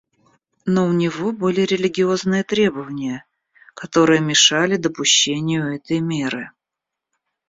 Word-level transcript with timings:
Но 0.65 0.87
у 0.87 0.93
него 0.93 1.31
были 1.31 1.61
религиозные 1.61 2.43
требования, 2.43 3.23
которые 3.75 4.19
мешали 4.19 4.75
допущению 4.75 5.75
этой 5.75 5.99
меры. 5.99 6.49